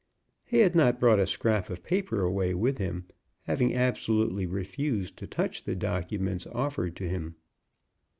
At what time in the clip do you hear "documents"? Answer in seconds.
5.75-6.47